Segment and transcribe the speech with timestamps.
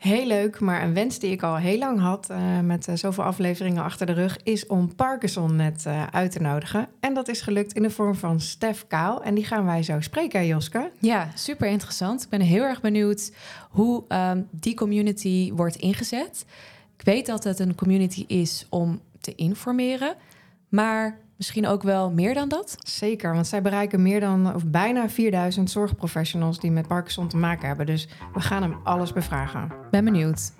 [0.00, 3.24] Heel leuk, maar een wens die ik al heel lang had, uh, met uh, zoveel
[3.24, 6.88] afleveringen achter de rug, is om Parkinson net uh, uit te nodigen.
[7.00, 9.22] En dat is gelukt in de vorm van Stef Kaal.
[9.22, 10.90] En die gaan wij zo spreken, Joske.
[10.98, 12.22] Ja, super interessant.
[12.22, 13.32] Ik ben heel erg benieuwd
[13.70, 16.44] hoe um, die community wordt ingezet.
[16.96, 20.14] Ik weet dat het een community is om te informeren,
[20.68, 22.76] maar Misschien ook wel meer dan dat?
[22.78, 27.68] Zeker, want zij bereiken meer dan of bijna 4000 zorgprofessionals die met Parkinson te maken
[27.68, 27.86] hebben.
[27.86, 29.72] Dus we gaan hem alles bevragen.
[29.90, 30.52] Ben benieuwd.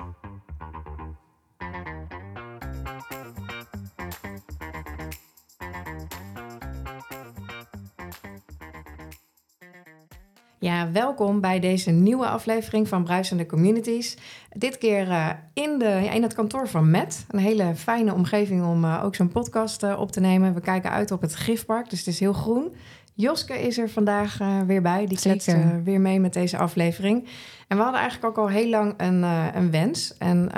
[10.63, 14.17] Ja, welkom bij deze nieuwe aflevering van Bruisende Communities.
[14.53, 17.25] Dit keer uh, in, de, ja, in het kantoor van Met.
[17.29, 20.55] Een hele fijne omgeving om uh, ook zo'n podcast uh, op te nemen.
[20.55, 22.75] We kijken uit op het Gifpark, dus het is heel groen.
[23.15, 25.07] Joske is er vandaag weer bij.
[25.07, 27.29] Die kletst weer mee met deze aflevering.
[27.69, 29.23] En we hadden eigenlijk ook al heel lang een,
[29.57, 30.17] een wens.
[30.19, 30.51] En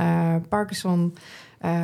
[0.48, 1.14] Parkinson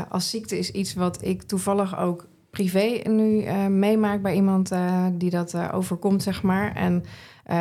[0.08, 4.72] als ziekte is iets wat ik toevallig ook privé nu meemaak bij iemand
[5.12, 6.74] die dat overkomt, zeg maar.
[6.74, 7.04] En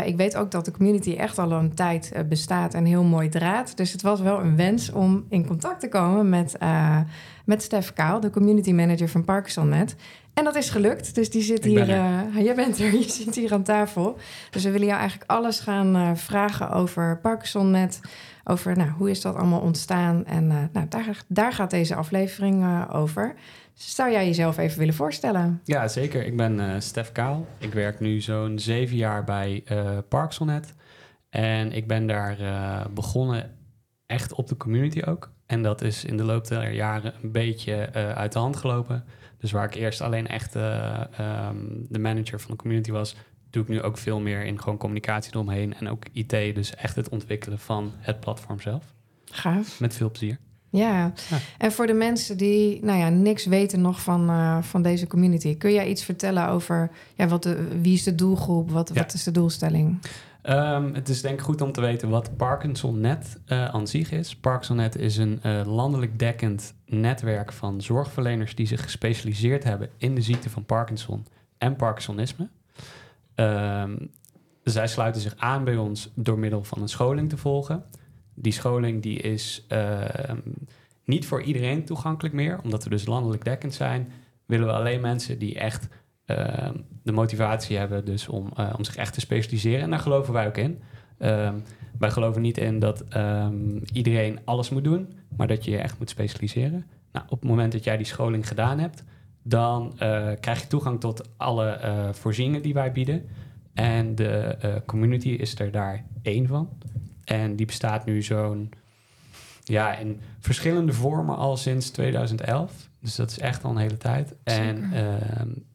[0.05, 3.29] ik weet ook dat de community echt al een tijd uh, bestaat en heel mooi
[3.29, 3.77] draad.
[3.77, 6.99] Dus het was wel een wens om in contact te komen met, uh,
[7.45, 9.95] met Stef Kaal, de community manager van ParkinsonNet.
[10.33, 11.15] En dat is gelukt.
[11.15, 11.85] Dus die zit hier.
[12.47, 14.17] jij bent er, je zit hier aan tafel.
[14.49, 17.99] Dus we willen jou eigenlijk alles gaan vragen over ParkinsonNet.
[18.49, 20.25] Over nou, hoe is dat allemaal ontstaan.
[20.25, 23.35] En nou, daar, daar gaat deze aflevering over.
[23.73, 25.61] Zou jij jezelf even willen voorstellen?
[25.63, 26.25] Ja, zeker.
[26.25, 27.47] Ik ben uh, Stef Kaal.
[27.57, 29.63] Ik werk nu zo'n zeven jaar bij
[30.09, 30.73] Parksonnet.
[31.29, 32.37] En ik ben daar
[32.93, 33.51] begonnen
[34.05, 35.31] echt op de community ook.
[35.45, 39.03] En dat is in de loop der jaren een beetje uit de hand gelopen.
[39.37, 43.15] Dus waar ik eerst alleen echt um, de manager van de community was,
[43.57, 45.73] doe ik nu ook veel meer in gewoon communicatie eromheen.
[45.73, 48.83] En ook IT, dus echt het ontwikkelen van het platform zelf.
[49.25, 49.79] Gaaf.
[49.79, 50.37] Met veel plezier.
[50.69, 51.13] Ja.
[51.57, 55.57] en voor de mensen die nou ja, niks weten nog van, uh, van deze community,
[55.57, 59.01] kun jij iets vertellen over ja, wat de, wie is de doelgroep, wat, ja.
[59.01, 59.99] wat is de doelstelling?
[60.49, 64.35] Um, het is denk ik goed om te weten wat ParkinsonNet uh, aan zich is.
[64.35, 70.21] ParkinsonNet is een uh, landelijk dekkend netwerk van zorgverleners die zich gespecialiseerd hebben in de
[70.21, 71.25] ziekte van Parkinson
[71.57, 72.47] en Parkinsonisme.
[73.39, 74.11] Um,
[74.63, 77.85] zij sluiten zich aan bij ons door middel van een scholing te volgen
[78.39, 80.01] die scholing die is uh,
[81.05, 84.11] niet voor iedereen toegankelijk meer, omdat we dus landelijk dekkend zijn.
[84.45, 85.87] Willen we alleen mensen die echt
[86.25, 86.69] uh,
[87.03, 89.81] de motivatie hebben dus om, uh, om zich echt te specialiseren.
[89.81, 90.81] En daar geloven wij ook in.
[91.17, 91.55] Ehm,
[91.99, 93.03] wij geloven niet in dat
[93.93, 96.85] iedereen alles moet doen, maar dat je je echt moet specialiseren.
[97.11, 99.03] Nou, op het moment dat jij die scholing gedaan hebt,
[99.47, 99.93] dan
[100.39, 101.79] krijg je toegang tot alle
[102.11, 103.25] voorzieningen die wij bieden.
[103.73, 106.69] En de community is er daar één van.
[107.23, 108.71] En die bestaat nu zo'n,
[109.63, 112.89] ja, in verschillende vormen al sinds 2011.
[112.99, 114.35] Dus dat is echt al een hele tijd.
[114.43, 115.15] En uh,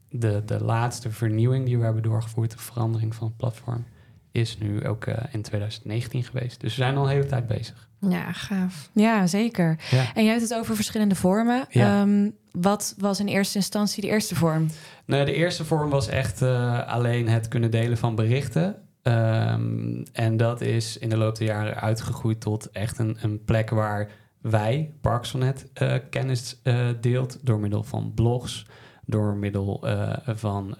[0.08, 3.84] de, de laatste vernieuwing die we hebben doorgevoerd, de verandering van het platform,
[4.30, 6.60] is nu ook uh, in 2019 geweest.
[6.60, 7.88] Dus we zijn al een hele tijd bezig.
[8.08, 8.90] Ja, gaaf.
[8.92, 9.78] Ja, zeker.
[9.90, 10.14] Ja.
[10.14, 11.64] En jij hebt het over verschillende vormen.
[11.68, 12.00] Ja.
[12.00, 14.66] Um, wat was in eerste instantie de eerste vorm?
[15.04, 18.76] Nou, de eerste vorm was echt uh, alleen het kunnen delen van berichten.
[19.02, 23.70] Um, en dat is in de loop der jaren uitgegroeid tot echt een, een plek
[23.70, 28.66] waar wij, Parksonet, uh, kennis uh, deelt door middel van blogs,
[29.06, 30.76] door middel uh, van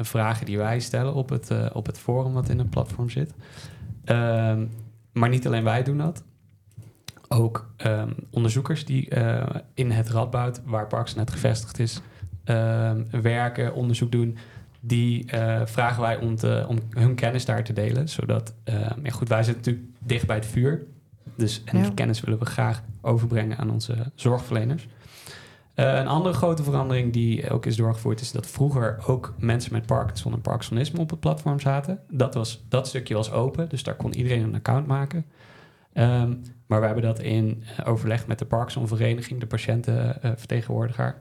[0.00, 3.34] vragen die wij stellen op het, op het forum wat in het platform zit.
[4.04, 4.70] Um,
[5.12, 6.22] maar niet alleen wij doen dat.
[7.34, 9.08] Ook um, onderzoekers die
[9.74, 12.00] in het Radboud, waar Parksonet gevestigd is,
[13.10, 14.38] werken, onderzoek doen
[14.80, 18.08] die uh, vragen wij om, te, om hun kennis daar te delen.
[18.08, 20.86] Zodat, uh, ja goed, wij zitten natuurlijk dicht bij het vuur.
[21.34, 21.82] Dus, en ja.
[21.82, 24.88] die kennis willen we graag overbrengen aan onze zorgverleners.
[25.76, 28.20] Uh, een andere grote verandering die ook is doorgevoerd...
[28.20, 32.00] is dat vroeger ook mensen met Parkinson en Parkinsonisme op het platform zaten.
[32.08, 35.24] Dat, was, dat stukje was open, dus daar kon iedereen een account maken.
[35.94, 39.40] Um, maar we hebben dat in overleg met de Parkinson-vereniging...
[39.40, 41.20] de patiëntenvertegenwoordiger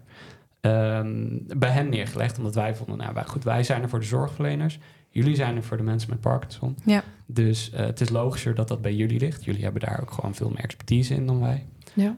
[0.61, 2.37] um, bij hen neergelegd.
[2.37, 4.79] Omdat wij vonden, nou wij, goed, wij zijn er voor de zorgverleners.
[5.09, 6.77] Jullie zijn er voor de mensen met Parkinson.
[6.85, 7.03] Ja.
[7.25, 9.45] Dus uh, het is logischer dat dat bij jullie ligt.
[9.45, 11.65] Jullie hebben daar ook gewoon veel meer expertise in dan wij.
[11.93, 12.15] Ja.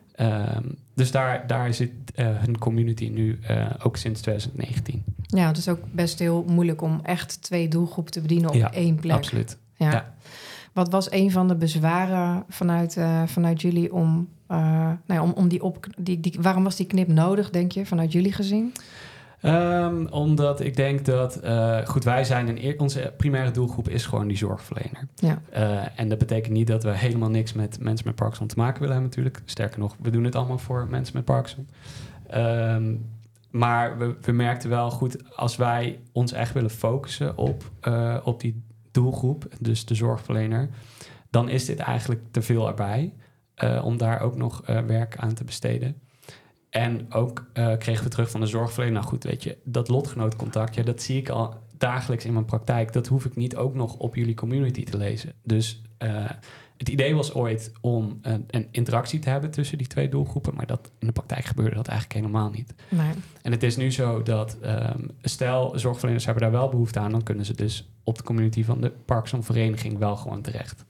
[0.56, 5.04] Um, dus daar, daar zit uh, hun community nu uh, ook sinds 2019.
[5.22, 8.74] Ja, het is ook best heel moeilijk om echt twee doelgroepen te bedienen op ja,
[8.74, 9.16] één plek.
[9.16, 9.58] Absoluut.
[9.76, 9.92] Ja.
[9.92, 10.14] ja.
[10.74, 15.32] Wat was een van de bezwaren vanuit, uh, vanuit jullie om, uh, nou ja, om,
[15.32, 15.88] om die op...
[15.98, 18.74] Die, die, waarom was die knip nodig, denk je, vanuit jullie gezien?
[19.42, 24.06] Ehm, omdat ik denk dat, eh, goed, wij zijn een eer- onze primaire doelgroep is
[24.06, 25.08] gewoon die zorgverlener.
[25.16, 25.42] Ja.
[25.50, 28.80] Eh, en dat betekent niet dat we helemaal niks met mensen met Parkinson te maken
[28.80, 29.42] willen hebben natuurlijk.
[29.46, 31.68] Sterker nog, we doen het allemaal voor mensen met Parkinson.
[32.28, 32.96] Ehm,
[33.52, 38.40] maar we, we merkten wel goed, als wij ons echt willen focussen op, eh, op
[38.40, 40.70] die doelgroep, dus de zorgverlener,
[41.30, 43.14] dan is dit eigenlijk te veel erbij
[43.56, 46.02] eh, om daar ook nog eh, werk aan te besteden.
[46.70, 50.76] En ook eh, kregen we terug van de zorgverlener, nou goed, weet je, dat lotgenootcontact,
[50.76, 52.94] ja, dat zie ik al dagelijks in mijn praktijk.
[52.94, 55.34] Dat hoef ik niet ook nog op jullie community te lezen.
[55.44, 55.82] Dus
[56.82, 60.66] het idee was ooit om een, een interactie te hebben tussen die twee doelgroepen, maar
[60.66, 62.74] dat, in de praktijk gebeurde dat eigenlijk helemaal niet.
[62.90, 63.12] Nee.
[63.42, 67.24] En het is nu zo dat, ehm, stel, zorgverleners hebben daar wel behoefte aan, dan
[67.24, 70.86] kunnen ze dus op de community van de Parkinson Vereniging wel gewoon terecht.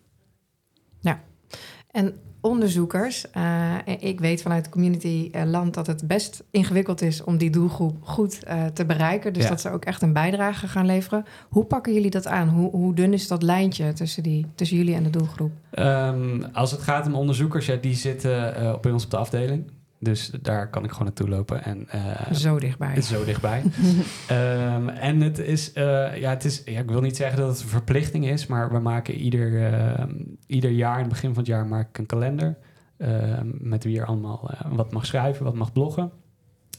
[1.91, 7.23] En onderzoekers, eh, ik weet vanuit het community eh, land dat het best ingewikkeld is
[7.23, 9.33] om die doelgroep goed eh, te bereiken.
[9.33, 9.49] Dus Ja.
[9.49, 11.25] dat ze ook echt een bijdrage gaan leveren.
[11.49, 12.49] Hoe pakken jullie dat aan?
[12.49, 15.51] Hoe, hoe dun is dat lijntje tussen, die, tussen jullie en de doelgroep?
[15.71, 19.71] Ehm, als het gaat om onderzoekers, ja, die zitten bij ons op de afdeling.
[20.03, 21.63] Dus daar kan ik gewoon naartoe lopen.
[21.63, 22.87] En, eh, Zo dichtbij.
[22.89, 23.61] Het is zo dichtbij.
[24.27, 27.61] Ehm, en het is, eh, ja, het is, ja, ik wil niet zeggen dat het
[27.61, 30.11] een verplichting is, maar we maken ieder, ehm,
[30.47, 32.57] ieder jaar, in het begin van het jaar, maak ik een kalender.
[32.97, 36.11] ehm, met wie er allemaal eh, wat mag schrijven, wat mag bloggen.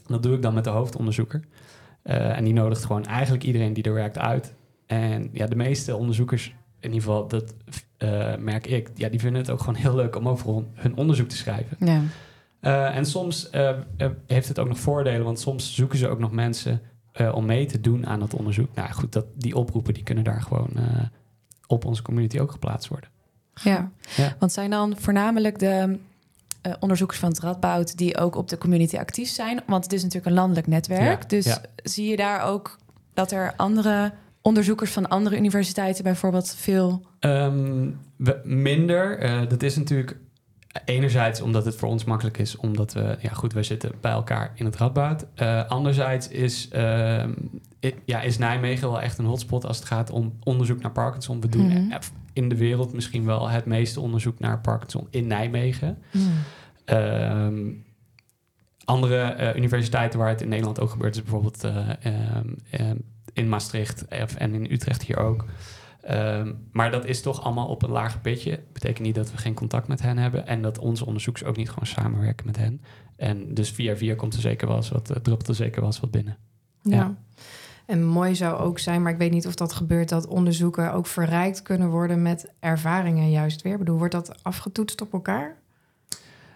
[0.06, 1.40] Dat doe ik dan met de hoofdonderzoeker.
[2.02, 4.54] Eh, en die nodigt gewoon eigenlijk iedereen die er werkt uit.
[4.86, 6.46] En ja, de meeste onderzoekers,
[6.80, 7.54] in ieder geval, dat
[7.96, 10.96] eh, merk ik, ja, die vinden het ook gewoon heel leuk om over hun- hun
[10.96, 11.76] onderzoek te schrijven.
[11.86, 12.00] Ja.
[12.62, 16.18] Eh, en soms eh, eh, heeft het ook nog voordelen, want soms zoeken ze ook
[16.18, 16.80] nog mensen
[17.32, 18.74] om mee te doen aan dat onderzoek.
[18.74, 20.70] Nou goed, dat, die oproepen die kunnen daar gewoon
[21.66, 23.10] op onze community ook geplaatst worden.
[23.54, 23.90] Ja.
[24.16, 24.36] Ja.
[24.38, 25.98] want zijn dan voornamelijk de
[26.80, 29.60] onderzoekers van het Radboud die ook op de community actief zijn?
[29.66, 31.22] Want het is natuurlijk een landelijk netwerk.
[31.22, 31.60] Ja, Dus ja.
[31.76, 32.78] zie je daar ook
[33.14, 37.06] dat er andere onderzoekers van andere universiteiten bijvoorbeeld veel...
[37.18, 39.18] Ehm, we- minder,
[39.48, 40.16] dat is natuurlijk
[40.84, 44.52] enerzijds omdat het voor ons makkelijk is, omdat we, ja goed, wij zitten bij elkaar
[44.54, 45.26] in het Radboud.
[45.34, 47.32] Eh, anderzijds is, ehm,
[48.04, 51.40] ja, is Nijmegen wel echt een hotspot als het gaat om onderzoek naar Parkinson.
[51.40, 51.98] We doen Mhm.
[52.32, 55.98] in de wereld misschien wel het meeste onderzoek naar Parkinson in Nijmegen.
[56.84, 57.70] Ehm,
[58.84, 62.96] andere eh, universiteiten waar het in Nederland ook gebeurt, is bijvoorbeeld eh, ehm,
[63.32, 65.44] in Maastricht en in Utrecht hier ook.
[66.02, 68.60] Ehm, maar dat is toch allemaal op een lager pitje.
[68.72, 71.68] Betekent niet dat we geen contact met hen hebben en dat onze onderzoekers ook niet
[71.68, 72.82] gewoon samenwerken met hen.
[73.16, 75.90] En dus via via komt er zeker wel eens wat, eh, druppelt er zeker wel
[75.90, 76.36] eens wat binnen.
[76.82, 76.96] Ja.
[76.96, 77.14] Ja.
[77.86, 81.06] En mooi zou ook zijn, maar ik weet niet of dat gebeurt, dat onderzoeken ook
[81.06, 83.72] verrijkt kunnen worden met ervaringen juist weer.
[83.72, 85.56] Ik bedoel, wordt dat afgetoetst op elkaar?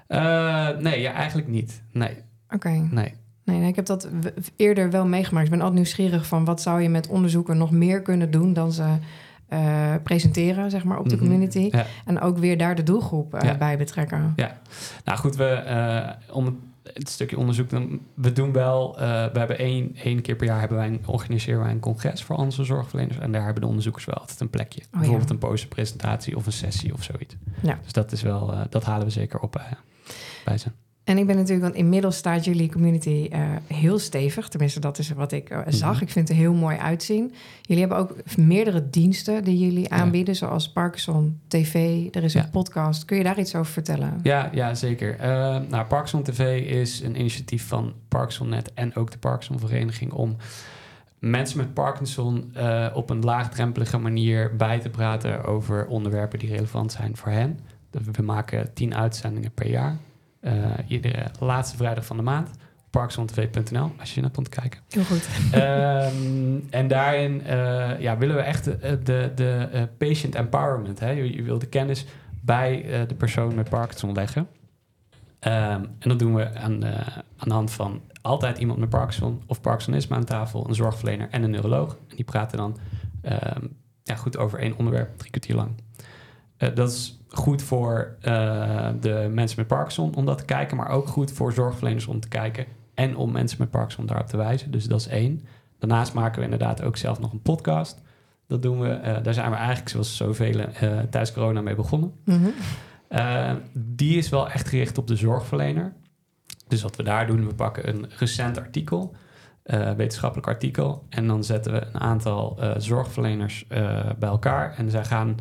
[0.07, 1.83] Eh, nee, ja, eigenlijk niet.
[1.93, 2.17] Nee,
[2.51, 2.89] Oké.
[2.91, 3.15] nee.
[3.45, 4.09] Nee, nee, ik heb dat
[4.57, 5.45] eerder wel meegemaakt.
[5.45, 8.73] Ik ben altijd nieuwsgierig van wat zou je met onderzoeken nog meer kunnen doen dan
[8.73, 8.97] ze
[9.49, 11.25] eh, presenteren, zeg maar, op de Mhm.
[11.25, 11.69] community.
[11.73, 11.87] Ja.
[12.05, 13.57] En ook weer daar de doelgroep eh, Ja.
[13.57, 14.35] bij betrekken.
[15.05, 16.59] Nou goed, we, eh, om
[16.93, 20.79] het, stukje onderzoek, dan, we doen wel, we hebben één, één keer per jaar hebben
[20.79, 23.19] wij een, organiseren wij een congres voor onze zorgverleners.
[23.19, 24.81] En daar hebben de onderzoekers wel altijd een plekje.
[24.93, 24.99] ja.
[24.99, 27.37] Bijvoorbeeld een posterpresentatie of een sessie of zoiets.
[27.63, 27.79] Ja.
[27.83, 29.61] Dus dat is wel, dat halen we zeker op
[30.45, 30.69] bij ze.
[31.07, 34.49] En ik ben natuurlijk, want inmiddels staat jullie community eh, heel stevig.
[34.49, 35.95] Tenminste, dat is wat ik eh, zag.
[35.95, 36.03] Mhm.
[36.03, 37.35] Ik vind het er heel mooi uitzien.
[37.63, 42.07] Jullie hebben ook meerdere diensten die jullie aanbieden, zoals Parkinson TV.
[42.11, 43.05] Er is een podcast.
[43.05, 44.21] Kun je daar iets over vertellen?
[44.23, 45.19] Ja, ja zeker.
[45.19, 45.29] Eh,
[45.69, 50.37] nou, Parkinson TV is een initiatief van ParkinsonNet en ook de Parkinson Vereniging om
[51.19, 52.53] mensen met Parkinson
[52.95, 57.59] op een laagdrempelige manier bij te praten over onderwerpen die relevant zijn voor hen.
[57.91, 59.97] We maken tien uitzendingen per jaar.
[60.47, 60.55] Eh,
[60.87, 62.51] iedere laatste vrijdag van de maand.
[62.91, 64.81] ParkinsonTV.nl, als je naar komt kijken.
[64.89, 65.29] Heel goed.
[65.53, 71.01] Ehm, en daarin eh, ja, willen we echt de, de, de eh, patient empowerment.
[71.01, 71.11] Hè?
[71.11, 72.07] Je, je wil de kennis
[72.41, 74.49] bij de persoon met Parkinson leggen.
[75.39, 76.95] Ehm, en dat doen we aan de,
[77.37, 81.43] aan de hand van altijd iemand met Parkinson of Parkinsonisme aan tafel, een zorgverlener en
[81.43, 81.97] een neuroloog.
[82.09, 82.77] En die praten dan
[83.23, 83.67] ehm,
[84.03, 85.71] ja, goed over één onderwerp, drie kwartier lang.
[86.75, 91.07] Dat is goed voor eh, de mensen met Parkinson om dat te kijken, maar ook
[91.09, 94.71] goed voor zorgverleners om te kijken en om mensen met Parkinson daarop te wijzen.
[94.71, 95.41] Dus dat is één.
[95.79, 98.03] Daarnaast maken we inderdaad ook zelf nog een podcast.
[98.47, 98.89] Dat doen we.
[98.89, 102.13] eh, daar zijn we eigenlijk, zoals zoveel, eh tijdens corona mee begonnen.
[102.25, 102.49] Mhm.
[103.73, 105.93] Die is wel echt gericht op de zorgverlener.
[106.69, 109.15] Dus wat we daar doen, we pakken een recent artikel,
[109.97, 113.67] wetenschappelijk artikel, en dan zetten we een aantal zorgverleners
[114.19, 115.37] bij elkaar en zij gaan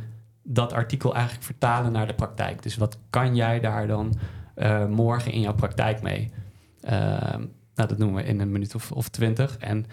[0.47, 2.63] dat artikel eigenlijk vertalen naar de praktijk.
[2.63, 4.13] Dus wat kan jij daar dan
[4.55, 6.31] eh, morgen in jouw praktijk mee?
[6.81, 7.39] Ehm,
[7.75, 9.57] nou, dat noemen we in een minuut of, of twintig.
[9.57, 9.85] En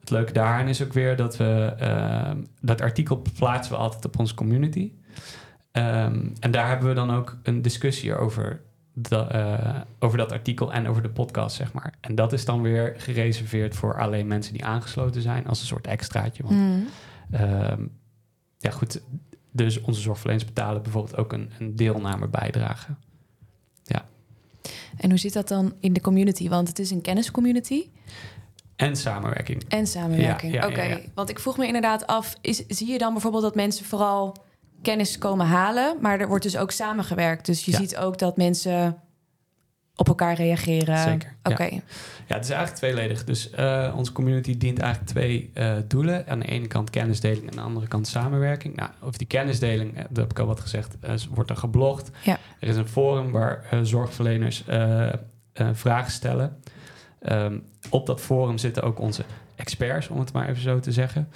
[0.00, 4.18] het leuke daaraan is ook weer dat we ehm, dat artikel plaatsen we altijd op
[4.18, 4.92] onze community.
[5.72, 8.60] Ehm, en daar hebben we dan ook een discussie over,
[8.92, 11.94] da- eh, over dat artikel en over de podcast, zeg maar.
[12.00, 15.86] En dat is dan weer gereserveerd voor alleen mensen die aangesloten zijn, als een soort
[15.86, 16.42] extraatje.
[16.42, 16.86] Want Mm.
[17.30, 17.82] Ehm,
[18.58, 19.02] ja, goed.
[19.56, 22.94] Dus onze zorgverleners betalen bijvoorbeeld ook een, een deelnamebijdrage.
[24.96, 26.48] En hoe zit dat dan in de community?
[26.48, 27.88] Want het is een kenniscommunity
[28.76, 29.64] En samenwerking.
[29.68, 30.52] en samenwerking.
[30.54, 31.00] Ja, ja, Oké, ja, ja.
[31.14, 32.34] want ik vroeg me inderdaad af...
[32.40, 34.36] Is, zie je dan bijvoorbeeld dat mensen vooral
[34.82, 35.96] kennis komen halen...
[36.00, 37.46] maar er wordt dus ook samengewerkt.
[37.46, 37.78] Dus je Ja.
[37.78, 38.96] ziet ook dat mensen
[39.96, 40.98] op elkaar reageren.
[40.98, 41.50] Zeker, ja.
[41.52, 41.64] Oké,
[42.26, 43.24] Ja, het is eigenlijk tweeledig.
[43.24, 46.26] Dus eh, onze community dient eigenlijk twee eh, doelen.
[46.28, 48.76] Aan de ene kant kennisdeling en aan de andere kant samenwerking.
[48.76, 52.10] Nou, over die kennisdeling, eh, dat heb ik al wat gezegd, eh, wordt er geblogd.
[52.22, 52.38] Ja.
[52.60, 55.06] Er is een forum waar eh, zorgverleners eh,
[55.52, 56.58] eh, vragen stellen.
[57.22, 57.58] Ehm,
[57.90, 59.24] op dat forum zitten ook onze
[59.56, 61.28] experts, om het maar even zo te zeggen.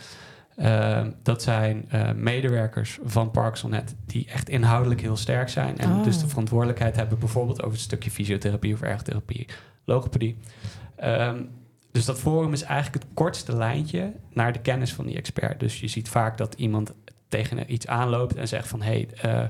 [0.58, 5.78] Ehm, dat zijn eh, medewerkers van Parkinsonnet die echt inhoudelijk heel sterk zijn.
[5.78, 6.04] En Oh.
[6.04, 9.46] dus de verantwoordelijkheid hebben bijvoorbeeld over het stukje fysiotherapie of ergotherapie,
[9.84, 10.36] logopedie.
[10.96, 11.42] Ehm,
[11.92, 15.60] dus dat forum is eigenlijk het kortste lijntje naar de kennis van die expert.
[15.60, 16.94] Dus je ziet vaak dat iemand
[17.28, 18.82] tegen iets aanloopt en zegt van...
[18.82, 19.48] hé, hey, eh,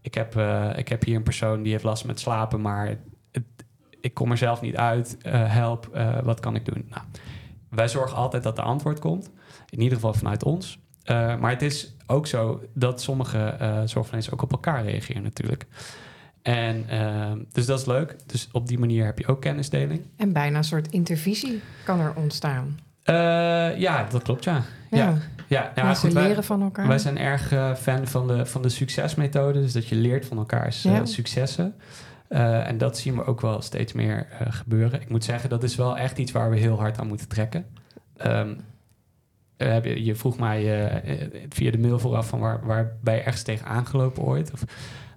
[0.00, 2.60] ik, heb, eh, ik heb hier een persoon die heeft last met slapen...
[2.60, 2.86] maar
[3.32, 3.42] het-
[4.00, 6.86] ik kom er zelf niet uit, help, wat kan ik doen?
[6.90, 7.02] Nou,
[7.70, 9.30] wij zorgen altijd dat er antwoord komt.
[9.70, 10.78] In ieder geval vanuit ons.
[11.02, 15.66] Eh, maar het is ook zo dat sommige eh zorgverleners ook op elkaar reageren natuurlijk.
[16.42, 18.16] En ehm, dus dat is leuk.
[18.26, 20.00] Dus op die manier heb je ook kennisdeling.
[20.16, 22.78] En bijna een soort intervisie kan er ontstaan.
[23.78, 24.62] Ja, dat klopt, ja.
[24.90, 25.14] Ja,
[25.46, 26.86] Ja, ja, goed, wij, leren van elkaar.
[26.88, 27.48] wij zijn erg
[27.78, 29.60] fan van de, van de succesmethode.
[29.60, 31.04] Dus dat je leert van elkaars Ja.
[31.04, 31.74] successen.
[32.28, 35.00] Eh, en dat zien we ook wel steeds meer eh, gebeuren.
[35.00, 37.66] Ik moet zeggen, dat is wel echt iets waar we heel hard aan moeten trekken.
[38.16, 38.54] Ehm,
[39.56, 40.62] eh, je, vroeg mij
[41.48, 44.52] via de mail vooraf van waar, waar ben je ergens tegen aangelopen ooit?
[44.52, 44.64] Of,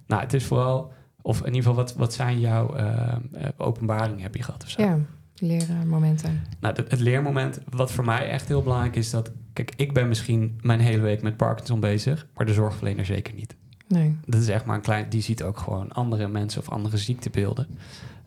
[0.06, 0.92] nou, het is vooral,
[1.22, 4.70] of in ieder geval, wat, wat zijn jouw eh, eh, openbaringen heb je gehad of
[4.70, 4.82] zo?
[4.82, 4.98] Ja,
[5.34, 6.42] leren momenten.
[6.60, 9.32] Nou, het, het leermoment, wat voor mij echt heel belangrijk is, dat...
[9.52, 13.56] Kijk, ik ben misschien mijn hele week met Parkinson bezig, maar de zorgverlener zeker niet.
[13.92, 14.16] Nee.
[14.26, 15.08] Dat is echt maar een klein...
[15.08, 17.66] Die ziet ook gewoon andere mensen of andere ziektebeelden.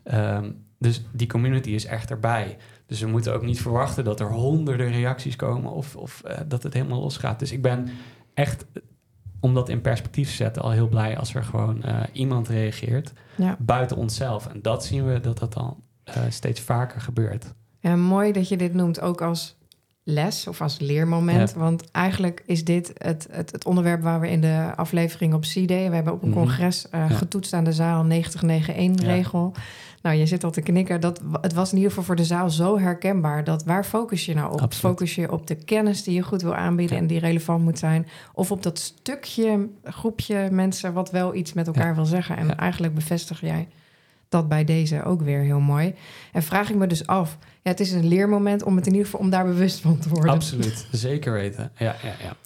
[0.02, 2.56] Ehm, dus die community is echt erbij.
[2.86, 6.62] Dus we moeten ook niet verwachten dat er honderden reacties komen of, of eh, dat
[6.62, 7.38] het helemaal losgaat.
[7.38, 7.88] Dus ik ben
[8.34, 8.64] echt,
[9.40, 13.12] om dat in perspectief te zetten, al heel blij als er gewoon eh, iemand reageert
[13.36, 13.56] Ja.
[13.58, 14.46] buiten onszelf.
[14.46, 17.54] En dat zien we dat dat dan eh, steeds vaker gebeurt.
[17.80, 19.56] En mooi dat je dit noemt ook als
[20.08, 21.50] les of als leermoment.
[21.54, 21.58] Ja.
[21.58, 25.88] Want eigenlijk is dit het, het, het onderwerp waar we in de aflevering op C-Day...
[25.88, 26.38] we hebben op een Mhm.
[26.38, 27.16] congres eh, Ja.
[27.16, 29.52] getoetst aan de zaal 9091-regel.
[30.02, 31.00] Nou, je zit al te knikken.
[31.00, 33.44] Dat, het was in ieder geval voor de zaal zo herkenbaar...
[33.44, 34.60] dat waar focus je nou op?
[34.60, 34.96] Absoluut.
[34.96, 36.96] Focus je op de kennis die je goed wil aanbieden...
[36.96, 37.02] Ja.
[37.02, 38.06] en die relevant moet zijn?
[38.34, 40.92] Of op dat stukje, groepje mensen...
[40.92, 41.94] wat wel iets met elkaar Ja.
[41.94, 42.36] wil zeggen?
[42.36, 42.56] En Ja.
[42.56, 43.68] eigenlijk bevestig jij
[44.28, 45.94] dat bij deze ook weer heel mooi.
[46.32, 47.38] En vraag ik me dus af...
[47.62, 50.08] Ja, het is een leermoment om het in ieder geval om daar bewust van te
[50.08, 50.32] worden.
[50.32, 51.70] Absoluut, zeker weten.
[51.76, 52.36] Ja, ja, ja.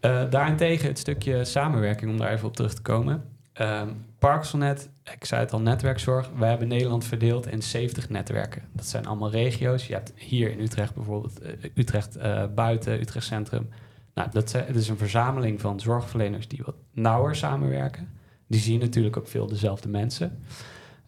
[0.00, 3.22] Eh, daarentegen het stukje samenwerking, om daar even op terug te komen.
[3.52, 3.88] Ehm
[4.18, 6.30] Parkinsonnet, ik zei het al, netwerkzorg.
[6.38, 8.62] Wij hebben Nederland verdeeld in 70 netwerken.
[8.72, 9.86] Dat zijn allemaal regio's.
[9.86, 13.68] Je hebt hier in Utrecht bijvoorbeeld eh, Utrecht eh, buiten, Utrecht Centrum.
[14.14, 18.08] Nou, dat zijn- het is een verzameling van zorgverleners die wat nauwer samenwerken.
[18.46, 20.38] Die zien natuurlijk ook veel dezelfde mensen.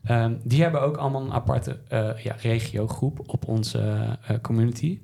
[0.04, 3.78] Ehm, die hebben ook allemaal een aparte eh ja, regiogroep op onze
[4.26, 5.00] eh, community.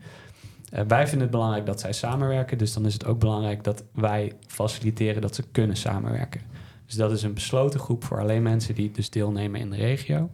[0.71, 2.59] Eh, wij vinden het belangrijk dat zij samenwerken.
[2.59, 6.41] Dus dan is het ook belangrijk dat wij faciliteren dat ze kunnen samenwerken.
[6.87, 10.31] Dus dat is een besloten groep voor alleen mensen die dus deelnemen in de regio.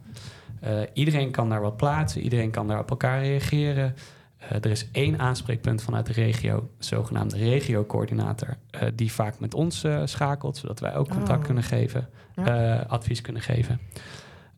[0.93, 3.95] Iedereen kan daar wat plaatsen, iedereen kan daar op elkaar reageren.
[4.39, 8.57] Er is één aanspreekpunt vanuit de regio, de zogenaamde regiocoördinator,
[8.95, 11.45] die vaak met ons schakelt, zodat wij ook contact Oh.
[11.45, 12.77] kunnen geven, Ja.
[12.89, 13.81] advies kunnen geven.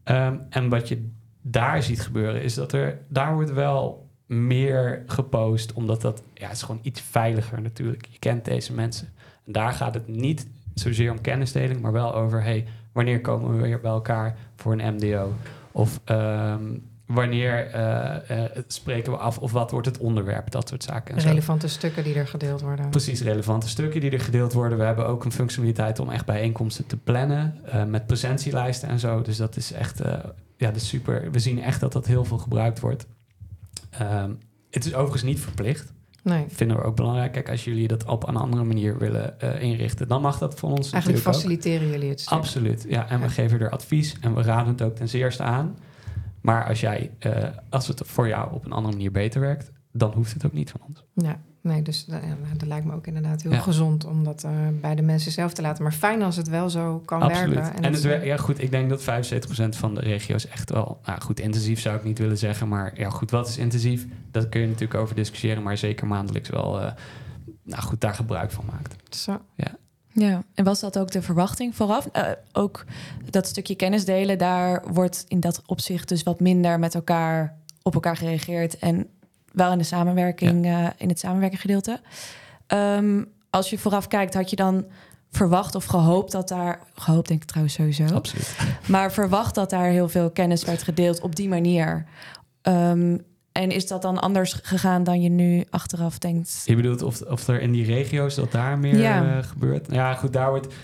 [0.09, 1.09] Ehm, en wat je
[1.43, 6.63] daar ziet gebeuren, is dat er daar wordt wel meer gepost, omdat dat ja, is
[6.63, 8.07] gewoon iets veiliger natuurlijk.
[8.11, 9.09] Je kent deze mensen.
[9.47, 13.63] En daar gaat het niet zozeer om kennisdeling, maar wel over hey, wanneer komen we
[13.63, 15.33] weer bij elkaar voor een MDO?
[15.73, 16.77] Of ehm,
[17.09, 20.51] wanneer eh, eh, spreken we af of wat wordt het onderwerp?
[20.51, 21.15] Dat soort zaken.
[21.15, 21.29] En zo.
[21.29, 22.91] Relevante stukken die er gedeeld worden.
[22.91, 24.79] Precies, relevante stukken die er gedeeld worden.
[24.79, 29.23] We hebben ook een functionaliteit om echt bijeenkomsten te plannen eh, met presentielijsten en zo.
[29.23, 29.99] Dus dat is echt,
[30.57, 31.31] ja, dat is super.
[31.31, 33.07] We zien echt dat dat heel veel gebruikt wordt.
[33.91, 34.31] Ehm,
[34.71, 35.93] het is overigens niet verplicht.
[36.23, 37.33] Nee, Vinden we ook belangrijk.
[37.33, 40.93] Kijk, als jullie dat op een andere manier willen inrichten, dan mag dat van ons
[40.93, 41.35] eigenlijk natuurlijk ook.
[41.35, 42.39] faciliteren jullie het stuk.
[42.39, 43.09] Absoluut, ja.
[43.09, 45.77] En we geven er advies en we raden het ook ten zeerste aan.
[46.49, 50.13] Maar als, jij, eh, als het voor jou op een andere manier beter werkt, dan
[50.13, 51.05] hoeft het ook niet van ons.
[51.15, 53.59] Ja, nee, dus dat, ja, dat lijkt me ook inderdaad heel Ja.
[53.61, 54.51] gezond om dat eh,
[54.81, 55.83] bij de mensen zelf te laten.
[55.83, 57.55] Maar fijn als het wel zo kan Absoluut.
[57.55, 57.83] werken.
[57.83, 61.21] En, het wer- ja, goed, ik denk dat 75% van de regio's echt wel, nou
[61.21, 64.07] goed, intensief zou ik niet willen zeggen, maar ja, goed, wat is intensief?
[64.31, 66.93] Dat kun je natuurlijk over discussiëren, maar zeker maandelijks wel, eh,
[67.65, 69.17] nou goed, daar gebruik van maakt.
[69.17, 69.41] Zo.
[69.55, 69.77] Ja,
[70.55, 72.07] en was dat ook de verwachting vooraf?
[72.13, 72.85] Eh, ook
[73.31, 77.95] dat stukje kennis delen, daar wordt in dat opzicht dus wat minder met elkaar op
[77.95, 79.07] elkaar gereageerd en
[79.53, 82.01] wel in de samenwerking, eh, in het samenwerkinggedeelte.
[82.67, 84.85] Ehm, als je vooraf kijkt, had je dan
[85.31, 88.57] verwacht of gehoopt dat daar, gehoopt denk ik trouwens sowieso, Absoluut.
[88.89, 92.07] maar verwacht dat daar heel veel kennis werd gedeeld op die manier.
[92.63, 93.19] Ehm,
[93.59, 96.63] en is dat dan anders gegaan dan je nu achteraf denkt?
[96.65, 99.37] Je bedoelt of, of er in die regio's dat daar meer Ja.
[99.39, 99.87] eh, gebeurt?
[99.91, 100.75] Ja, goed, daar wordt,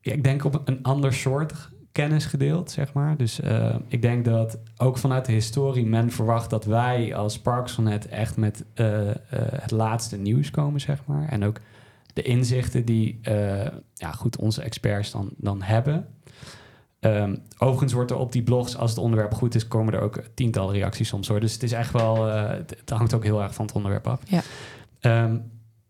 [0.00, 1.52] ik denk op een ander soort
[1.92, 3.16] kennis gedeeld, zeg maar.
[3.16, 8.08] Dus eh, ik denk dat ook vanuit de historie men verwacht dat wij als Parksonnet
[8.08, 8.88] echt met eh,
[9.56, 11.28] het laatste nieuws komen, zeg maar.
[11.28, 11.60] En ook
[12.12, 13.20] de inzichten die,
[13.94, 16.06] ja, goed, onze experts dan, dan hebben.
[17.04, 20.22] Ehm, overigens wordt er op die blogs, als het onderwerp goed is, komen er ook
[20.34, 21.40] tientallen reacties soms hoor.
[21.40, 24.06] Dus het is echt wel, eh, het, het hangt ook heel erg van het onderwerp
[24.06, 24.20] af.
[24.24, 24.42] Ja.
[25.00, 25.36] Ehm,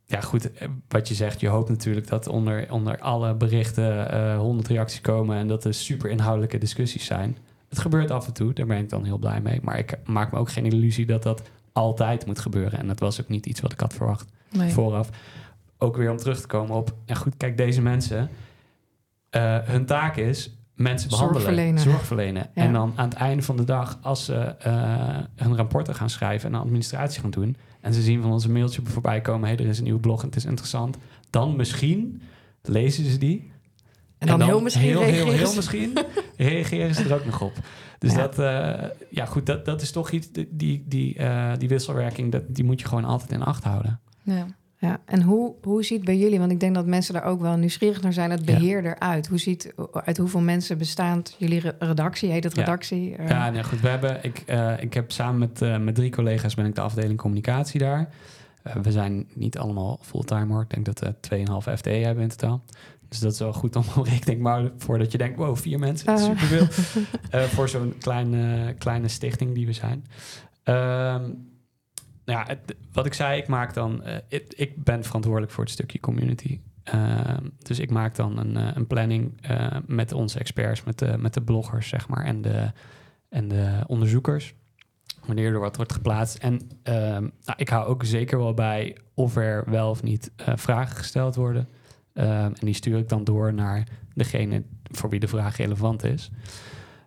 [0.04, 4.38] ja, goed, eh, wat je zegt, je hoopt natuurlijk dat onder, onder alle berichten eh
[4.38, 7.37] 100 reacties komen en dat er super inhoudelijke discussies zijn.
[7.68, 9.61] Het gebeurt af en toe, daar ben ik dan heel blij mee.
[9.62, 11.42] Maar ik maak me ook geen illusie dat dat
[11.73, 12.78] altijd moet gebeuren.
[12.78, 14.73] En dat was ook niet iets wat ik had verwacht Nee.
[14.73, 15.09] vooraf.
[15.78, 18.28] Ook weer om terug te komen op, ja goed, kijk, deze mensen,
[19.64, 21.81] hun taak is mensen behandelen, verlenen.
[21.81, 22.50] zorg verlenen.
[22.54, 22.62] Ja.
[22.62, 26.54] En dan aan het einde van de dag, als ze eh, hun rapporten gaan schrijven
[26.54, 29.66] en administratie gaan doen, en ze zien van ons een mailtje voorbij komen, hey, er
[29.66, 30.97] is een nieuwe blog en het is interessant,
[31.31, 32.23] dan misschien
[32.62, 33.52] lezen ze die.
[34.19, 35.57] En dan, heel misschien heel, heel, reageren heel ze.
[35.57, 35.99] misschien
[36.37, 37.52] reageren ze er ook nog op.
[37.99, 38.19] Dus Ja.
[38.19, 42.33] dat, eh, ja goed, dat, dat is toch iets, die, die, die, eh, die wisselwerking,
[42.33, 44.00] dat, die moet je gewoon altijd in acht houden.
[44.23, 44.47] Ja.
[44.84, 47.56] Ja, en hoe, hoe ziet bij jullie, want ik denk dat mensen daar ook wel
[47.56, 48.54] nieuwsgierig naar zijn, het Ja.
[48.54, 49.26] beheer eruit?
[49.26, 52.30] Hoe ziet, uit hoeveel mensen bestaat jullie re- redactie?
[52.30, 52.60] Heet het Ja.
[52.64, 53.16] redactie?
[53.16, 53.80] Eh, Ja, nee, goed.
[53.80, 56.80] We hebben, ik, eh, ik heb samen met, eh, met drie collega's ben ik de
[56.80, 58.08] afdeling communicatie daar.
[58.82, 60.62] We zijn niet allemaal fulltime hoor.
[60.62, 62.62] Ik denk dat we 2,5 FTE hebben in totaal.
[63.08, 66.06] Dus dat is wel goed om rekening te houden voordat je denkt, wow, vier mensen,
[66.06, 66.40] dat is Uh.
[66.40, 66.66] superveel.
[67.54, 70.04] Voor zo'n kleine, kleine stichting die we zijn.
[72.25, 74.17] Ehm, ja, het- wat ik zei, ik maak dan, eh,
[74.56, 76.60] ik, ben verantwoordelijk voor het stukje community.
[76.82, 81.17] Ehm, dus ik maak dan een, eh, een planning eh, met onze experts, met de,
[81.19, 82.73] met de bloggers, zeg maar, en de,
[83.28, 84.54] en de onderzoekers.
[85.26, 86.37] Wanneer er wat wordt geplaatst.
[86.39, 90.97] En ehm, nou, ik hou ook zeker wel bij of er wel of niet vragen
[90.97, 91.69] gesteld worden.
[92.13, 96.30] Ehm, en die stuur ik dan door naar degene voor wie de vraag relevant is.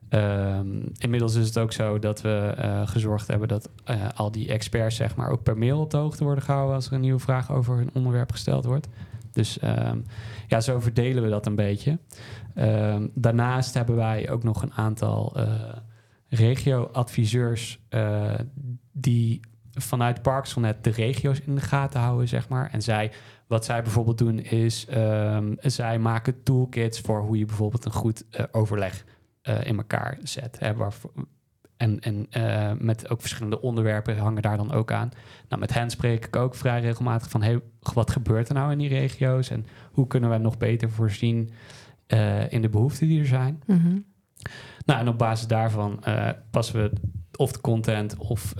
[0.10, 4.50] Ehm, inmiddels is het ook zo dat we eh, gezorgd hebben dat eh, al die
[4.50, 7.20] experts zeg maar, ook per mail op de hoogte worden gehouden als er een nieuwe
[7.20, 8.88] vraag over hun onderwerp gesteld wordt.
[9.32, 10.00] Dus ehm,
[10.48, 12.00] ja, zo verdelen we dat een beetje.
[12.54, 15.54] Ehm, daarnaast hebben wij ook nog een aantal eh,
[16.30, 17.80] regio-adviseurs
[18.92, 19.40] die
[19.72, 22.70] vanuit Parksonnet de regio's in de gaten houden, zeg maar.
[22.72, 23.12] En zij,
[23.48, 24.88] wat zij bijvoorbeeld doen is,
[25.60, 29.06] zij maken toolkits voor hoe je bijvoorbeeld een goed overleg
[29.48, 30.60] eh, in elkaar zet.
[30.60, 31.12] Hè, waarvoor,
[31.78, 35.12] en en eh, met ook verschillende onderwerpen hangen daar dan ook aan.
[35.50, 37.42] Nou, met hen spreek ik ook vrij regelmatig van...
[37.42, 37.60] Hey,
[37.94, 39.50] wat gebeurt er nou in die regio's?
[39.50, 41.50] En hoe kunnen we nog beter voorzien
[42.08, 43.64] eh, in de behoeften die er zijn?
[43.66, 43.98] mhm.
[44.86, 46.04] Nou, en op basis daarvan
[46.52, 46.92] passen we
[47.36, 48.54] of de content of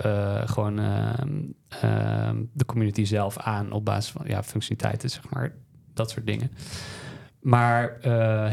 [0.46, 5.54] gewoon ehm, ehm, de community zelf aan op basis van ja, functionaliteiten, zeg maar,
[5.94, 6.52] dat soort dingen.
[7.40, 7.98] Maar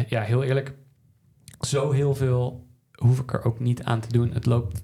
[0.09, 0.75] ja, heel eerlijk,
[1.67, 4.31] zo heel veel hoef ik er ook niet aan te doen.
[4.33, 4.83] Het loopt,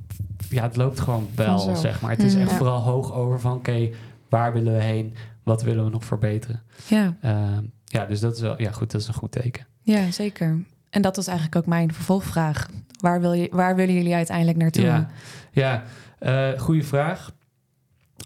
[0.48, 1.78] ja, het loopt gewoon wel, Vanzelf.
[1.78, 2.10] zeg maar.
[2.10, 2.42] Het is Mhm.
[2.42, 2.56] echt Ja.
[2.56, 3.88] vooral hoog over van, oké,
[4.28, 5.14] waar willen we heen?
[5.42, 6.62] Wat willen we nog verbeteren?
[6.86, 7.16] Ja.
[7.20, 9.66] Ehm, ja, dus dat is wel, ja goed, dat is een goed teken.
[9.82, 10.64] ja, zeker.
[10.90, 12.68] En dat was eigenlijk ook mijn vervolgvraag.
[13.00, 14.84] Waar, wil je, waar willen jullie uiteindelijk naartoe?
[14.84, 15.08] Ja,
[15.52, 15.82] ja
[16.18, 17.32] eh, goede vraag.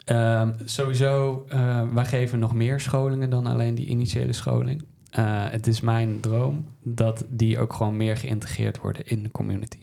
[0.04, 4.84] Ehm, sowieso, eh, wij geven nog meer scholingen dan alleen die initiële scholing.
[5.14, 9.79] Eh, het is mijn droom dat die ook gewoon meer geïntegreerd worden in de community.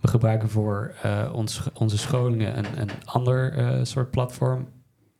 [0.00, 4.68] We gebruiken voor eh, ons, onze scholingen een, een ander eh, soort platform.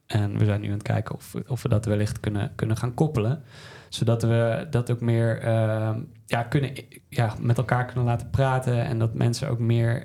[0.07, 2.95] En we zijn nu aan het kijken of, of we dat wellicht kunnen, kunnen gaan
[2.95, 3.43] koppelen.
[3.89, 6.73] Zodat we dat ook meer ehm, ja, kunnen,
[7.09, 8.85] ja, met elkaar kunnen laten praten.
[8.85, 10.05] En dat mensen ook meer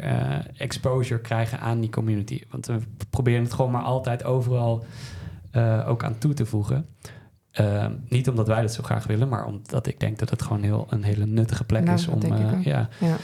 [0.58, 2.42] exposure krijgen aan die community.
[2.50, 2.80] Want we
[3.10, 4.86] proberen het gewoon maar altijd overal
[5.86, 6.86] ook aan toe te voegen.
[7.56, 10.64] Ehm, niet omdat wij dat zo graag willen, maar omdat ik denk dat het gewoon
[10.64, 12.22] heel, een hele nuttige plek Nou, is om.
[12.22, 13.18] eh, ja, Ja.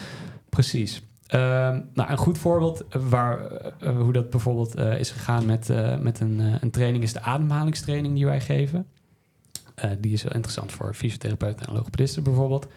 [0.50, 1.02] precies.
[1.28, 5.70] Ehm, nou, een goed voorbeeld waar, eh, hoe dat bijvoorbeeld eh, is gegaan met,
[6.02, 8.86] met een, een training is de ademhalingstraining die wij geven.
[10.00, 12.68] Die is wel interessant voor fysiotherapeuten en logopedisten bijvoorbeeld.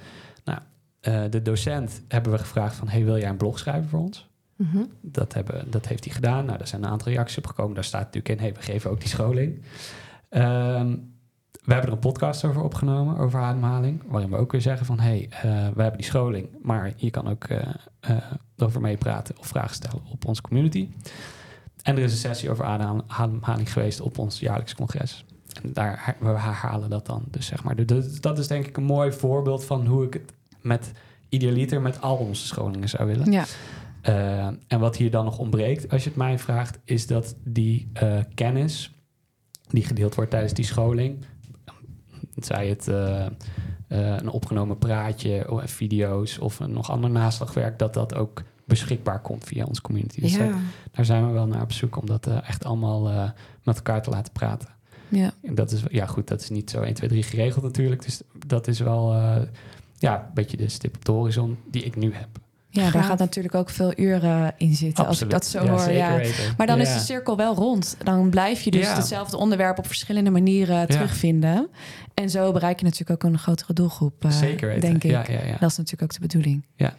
[0.45, 0.59] Nou,
[1.31, 4.29] de docent hebben we gevraagd van, hey, wil jij een blog schrijven voor ons?
[4.57, 4.83] Mhm.
[5.01, 6.45] Dat, hebben, dat heeft hij gedaan.
[6.45, 7.75] Nou, daar zijn een aantal reacties op gekomen.
[7.75, 9.63] Daar staat natuurlijk in, hey, we geven ook die scholing.
[10.29, 10.97] Ehm,
[11.65, 14.03] we hebben er een podcast over opgenomen, over ademhaling.
[14.07, 16.49] Waarin we ook weer zeggen van, hey, eh, we hebben die scholing.
[16.63, 17.59] Maar je kan ook eh,
[18.01, 18.17] eh,
[18.57, 20.89] erover meepraten of vragen stellen op onze community.
[21.83, 25.25] En er is een sessie over adem- ademhaling geweest op ons jaarlijks congres.
[25.63, 27.25] En daar we herhalen dat dan.
[27.31, 30.33] Dus zeg maar, dus dat is denk ik een mooi voorbeeld van hoe ik het
[30.61, 30.93] met
[31.29, 33.33] idealiter met al onze scholingen zou willen.
[33.33, 33.45] Ja.
[34.09, 37.91] Uh, en wat hier dan nog ontbreekt, als je het mij vraagt, is dat die
[38.03, 38.93] uh, kennis
[39.69, 41.25] die gedeeld wordt tijdens die scholing,
[42.39, 43.27] zij het uh,
[43.89, 49.45] een opgenomen praatje of video's of een nog ander naslagwerk, dat dat ook beschikbaar komt
[49.45, 50.21] via onze community.
[50.21, 50.59] Dus Ja.
[50.91, 54.33] daar zijn we wel naar op zoek om dat echt allemaal met elkaar te laten
[54.33, 54.69] praten.
[55.09, 55.33] Ja.
[55.43, 58.03] En dat is, ja goed, dat is niet zo 1, 2, 3 geregeld natuurlijk.
[58.03, 59.13] Dus dat is wel
[59.99, 62.29] ja, een beetje de stip op de horizon die ik nu heb.
[62.75, 65.07] Ja, daar gaat natuurlijk ook veel uren in zitten.
[65.07, 65.79] Als ik dat zo ja, hoor.
[65.79, 66.17] Zeker Ja.
[66.17, 66.55] weten.
[66.57, 66.83] Maar dan ja.
[66.83, 67.97] is de cirkel wel rond.
[68.03, 68.95] Dan blijf je dus Ja.
[68.95, 71.69] hetzelfde onderwerp op verschillende manieren terugvinden.
[72.15, 74.25] En zo bereik je natuurlijk ook een grotere doelgroep.
[74.25, 74.81] Uh, Zeker weten.
[74.91, 75.11] Denk ik.
[75.11, 75.57] Ja, ja, ja.
[75.61, 76.65] Dat is natuurlijk ook de bedoeling.
[76.77, 76.95] Ja.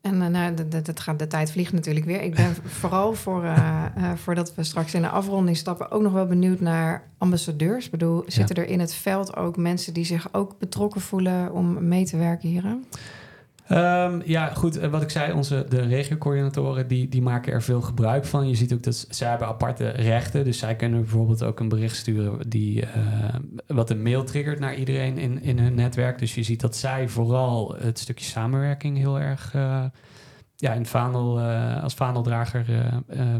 [0.00, 2.22] En uh, nou, de, de, de, gaat, de tijd vliegt natuurlijk weer.
[2.22, 6.12] Ik ben vooral voor, uh, uh, voordat we straks in de afronding stappen, ook nog
[6.12, 7.84] wel benieuwd naar ambassadeurs.
[7.84, 8.30] Ik bedoel, Ja.
[8.30, 12.16] zitten er in het veld ook mensen die zich ook betrokken voelen om mee te
[12.16, 12.84] werken hieraan?
[13.72, 14.78] Um, ja, goed.
[14.78, 18.48] Uh, wat ik zei, onze de regiocoördinatoren die, die maken er veel gebruik van.
[18.48, 20.44] Je ziet ook dat zij hebben aparte rechten.
[20.44, 22.88] Dus zij kunnen bijvoorbeeld ook een bericht sturen die uh,
[23.66, 26.18] wat een mail triggert naar iedereen in, in hun netwerk.
[26.18, 29.84] Dus je ziet dat zij vooral het stukje samenwerking heel erg uh,
[30.56, 31.40] ja, in vaandel,
[31.82, 32.64] als vaandeldrager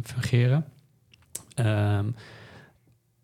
[0.03, 0.65] fungeren.
[1.57, 2.15] Um,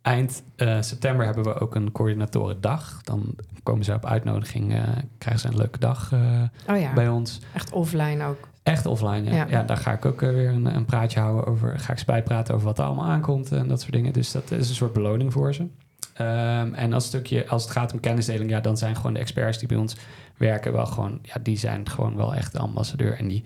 [0.07, 3.01] Eind uh, september hebben we ook een coördinatorendag.
[3.03, 4.83] Dan komen ze op uitnodiging, uh,
[5.19, 6.21] krijgen ze een leuke dag uh,
[6.69, 6.92] oh ja.
[6.92, 7.40] bij ons.
[7.55, 8.49] Echt offline ook.
[8.62, 9.35] Echt offline, ja.
[9.35, 9.47] Ja.
[9.49, 9.62] ja.
[9.62, 11.79] daar ga ik ook weer een, een, praatje houden over.
[11.79, 14.12] Ga ik ze bijpraten over wat er allemaal aankomt en dat soort dingen.
[14.12, 15.62] Dus dat is een soort beloning voor ze.
[15.62, 19.59] Um, en als, stukje, als het gaat om kennisdeling, ja, dan zijn gewoon de experts
[19.59, 19.97] die bij ons
[20.37, 23.19] werken wel gewoon, ja, die zijn gewoon wel echt de ambassadeur.
[23.19, 23.45] En die,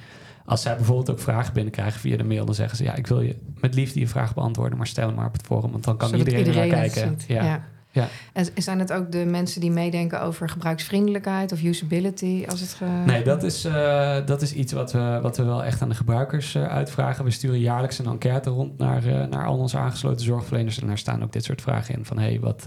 [0.50, 3.20] als zij bijvoorbeeld ook vragen binnenkrijgen via de mail, dan zeggen ze: Ja, ik wil
[3.20, 5.96] je met liefde je vraag beantwoorden, maar stel hem maar op het forum, want dan
[5.96, 7.18] kan Zodat iedereen, iedereen naar kijken.
[7.26, 7.44] Ja.
[7.44, 7.62] Ja.
[7.92, 8.08] Ja.
[8.32, 12.44] En zijn het ook de mensen die meedenken over gebruiksvriendelijkheid of usability?
[12.48, 12.84] Als het ge...
[12.84, 15.94] Nee, dat is, uh, dat is iets wat we, wat we wel echt aan de
[15.94, 17.24] gebruikers uh, uitvragen.
[17.24, 20.80] We sturen jaarlijks een enquête rond naar, uh, naar al onze aangesloten zorgverleners.
[20.80, 22.04] En daar staan ook dit soort vragen in.
[22.04, 22.66] Van hey, wat,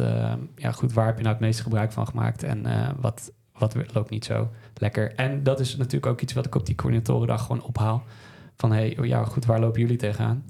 [0.55, 2.43] ja, goed, waar heb je nou het meeste gebruik van gemaakt?
[2.43, 2.65] En
[2.99, 3.31] wat,
[3.73, 5.15] wat loopt niet zo lekker?
[5.15, 8.03] En dat is natuurlijk ook iets wat ik op die coördinatorendag gewoon ophaal.
[8.55, 10.43] Van hey, ja, goed, waar lopen jullie tegenaan?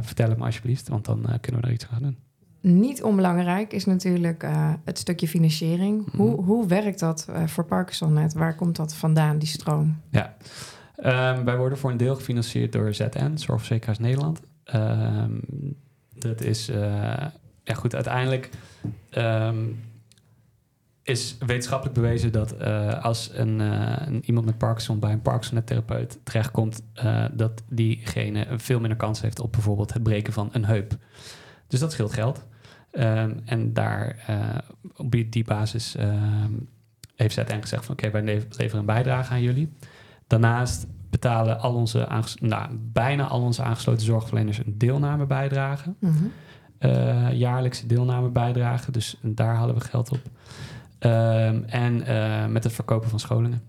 [0.00, 2.16] vertel het me alsjeblieft, want dan kunnen we er iets aan doen.
[2.60, 6.06] Niet onbelangrijk is natuurlijk uh, het stukje financiering.
[6.06, 6.16] Mhm.
[6.16, 8.32] Hoe, hoe werkt dat uh, voor ParkinsonNet?
[8.32, 10.00] Waar komt dat vandaan, die stroom?
[10.10, 10.36] Ja,
[10.96, 14.40] um, wij worden voor een deel gefinancierd door ZN, Zorgverzekeraars Nederland.
[14.74, 15.40] Um,
[16.14, 16.76] dat is, uh,
[17.62, 18.50] ja goed, uiteindelijk
[19.16, 19.80] um,
[21.08, 26.82] is wetenschappelijk bewezen dat uh, als een, een, iemand met Parkinson bij een Parkinson-therapeut terechtkomt,
[27.04, 30.96] uh, dat diegene veel minder kans heeft op bijvoorbeeld het breken van een heup.
[31.66, 32.46] Dus dat scheelt geld.
[32.92, 34.16] Um, en daar,
[34.96, 36.68] op die basis, um,
[37.16, 37.94] heeft ZN gezegd van...
[37.94, 39.72] oké, okay, wij leveren een bijdrage aan jullie.
[40.26, 42.08] Daarnaast betalen al onze
[42.40, 44.58] nou, bijna al onze aangesloten zorgverleners...
[44.58, 45.94] een deelnamebijdrage.
[45.98, 47.32] Mm -hmm.
[47.32, 48.90] jaarlijkse deelnamebijdrage.
[48.90, 50.20] Dus daar halen we geld op.
[51.00, 53.62] Um, en uh, met het verkopen van scholingen.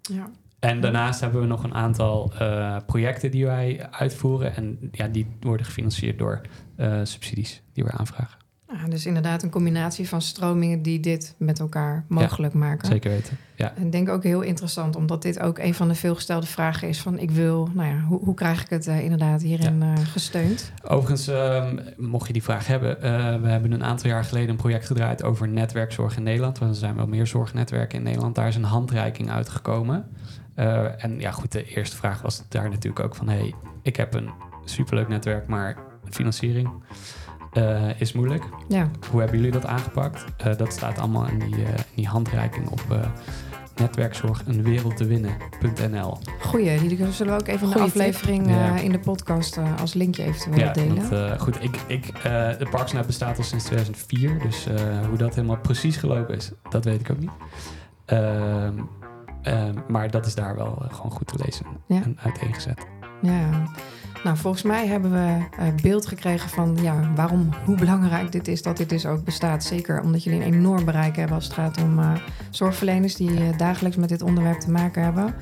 [0.00, 0.30] Ja.
[0.58, 4.56] En daarnaast hebben we nog een aantal uh, projecten die wij uitvoeren.
[4.56, 6.40] En ja, die worden gefinancierd door
[6.76, 8.38] uh, subsidies die we aanvragen.
[8.72, 12.88] Ah, dus inderdaad een combinatie van stromingen die dit met elkaar mogelijk ja, maken.
[12.88, 13.36] Zeker weten.
[13.54, 13.72] Ja.
[13.76, 17.00] En ik denk ook heel interessant, omdat dit ook een van de veelgestelde vragen is:
[17.00, 19.96] van ik wil, nou ja, hoe, hoe krijg ik het uh, inderdaad hierin ja.
[19.96, 20.72] gesteund?
[20.84, 21.64] Overigens, uh,
[21.96, 23.02] mocht je die vraag hebben, uh,
[23.40, 26.58] we hebben een aantal jaar geleden een project gedraaid over netwerkzorg in Nederland.
[26.58, 28.34] Want er zijn wel meer zorgnetwerken in Nederland.
[28.34, 30.06] Daar is een handreiking uitgekomen.
[30.54, 34.30] En ja, goed, de eerste vraag was daar natuurlijk ook van: hey, ik heb een
[34.64, 35.76] superleuk netwerk, maar
[36.10, 36.70] financiering
[37.52, 38.44] uh, is moeilijk.
[38.68, 38.90] Ja.
[39.10, 40.24] Hoe hebben jullie dat aangepakt?
[40.46, 42.82] Uh, dat staat allemaal in die, uh, in die handreiking op
[43.76, 46.18] netwerkzorg een wereld te winnen.nl.
[46.40, 48.76] Goeie, die zullen we ook even de aflevering ja.
[48.76, 51.40] in de podcast als linkje eventueel ja, delen.
[51.40, 52.22] Goed, ik, ik,
[52.58, 54.66] de Parksnap bestaat al sinds 2004, dus
[55.08, 57.30] hoe dat helemaal precies gelopen is, dat weet ik ook niet.
[58.04, 58.74] Ehm,
[59.42, 62.02] Ehm, maar dat is daar wel eh, gewoon goed te lezen Ja.
[62.02, 62.86] en uiteengezet.
[63.22, 63.62] Ja,
[64.24, 68.62] nou volgens mij hebben we eh, beeld gekregen van ja, waarom, hoe belangrijk dit is
[68.62, 69.64] dat dit dus ook bestaat.
[69.64, 72.14] Zeker omdat jullie een enorm bereik hebben als het gaat om eh,
[72.50, 75.34] zorgverleners die eh, dagelijks met dit onderwerp te maken hebben.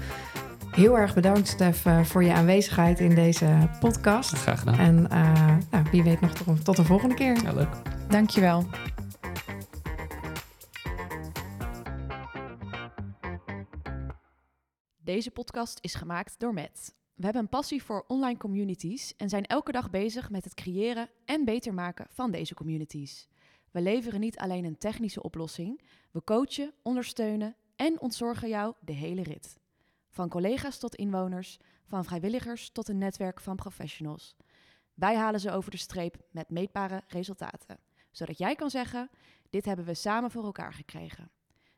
[0.70, 4.32] Heel erg bedankt, Stef, voor je aanwezigheid in deze podcast.
[4.32, 4.78] Graag gedaan.
[4.78, 7.42] En eh, nou, wie weet nog tot, tot een volgende keer.
[7.42, 7.76] Ja, leuk.
[8.08, 8.66] Dankjewel.
[14.98, 16.99] Deze podcast is gemaakt door Matt.
[17.20, 21.08] We hebben een passie voor online communities en zijn elke dag bezig met het creëren
[21.24, 23.28] en beter maken van deze communities.
[23.70, 25.80] We leveren niet alleen een technische oplossing,
[26.10, 29.58] we coachen, ondersteunen en ontzorgen jou de hele rit.
[30.10, 34.36] Van collega's tot inwoners, van vrijwilligers tot een netwerk van professionals.
[34.94, 37.78] Wij halen ze over de streep met meetbare resultaten,
[38.10, 39.10] zodat jij kan zeggen:
[39.50, 41.30] dit hebben we samen voor elkaar gekregen.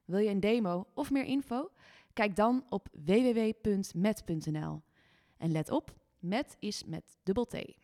[0.04, 1.70] Wil je een demo of meer info?
[2.12, 4.82] Kijk dan op www.met.nl.
[5.42, 7.81] En let op, met is met dubbel T.